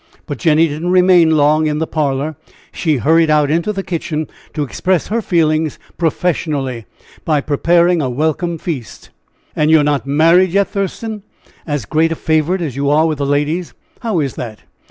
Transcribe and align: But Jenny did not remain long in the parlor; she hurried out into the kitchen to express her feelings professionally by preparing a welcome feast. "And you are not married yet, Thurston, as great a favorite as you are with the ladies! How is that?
But 0.25 0.39
Jenny 0.39 0.67
did 0.67 0.81
not 0.81 0.89
remain 0.91 1.37
long 1.37 1.67
in 1.67 1.77
the 1.77 1.85
parlor; 1.85 2.35
she 2.71 2.97
hurried 2.97 3.29
out 3.29 3.51
into 3.51 3.71
the 3.71 3.83
kitchen 3.83 4.27
to 4.55 4.63
express 4.63 5.09
her 5.09 5.21
feelings 5.21 5.77
professionally 5.95 6.87
by 7.23 7.39
preparing 7.39 8.01
a 8.01 8.09
welcome 8.09 8.57
feast. 8.57 9.11
"And 9.55 9.69
you 9.69 9.79
are 9.81 9.83
not 9.83 10.07
married 10.07 10.49
yet, 10.53 10.69
Thurston, 10.69 11.21
as 11.67 11.85
great 11.85 12.11
a 12.11 12.15
favorite 12.15 12.61
as 12.61 12.75
you 12.75 12.89
are 12.89 13.05
with 13.05 13.19
the 13.19 13.27
ladies! 13.27 13.75
How 13.99 14.19
is 14.21 14.33
that? 14.37 14.61